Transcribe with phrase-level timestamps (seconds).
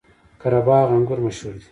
[0.41, 1.67] قره باغ انګور مشهور دي؟